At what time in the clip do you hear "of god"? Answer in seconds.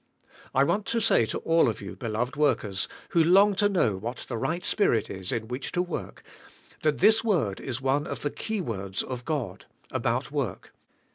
9.03-9.65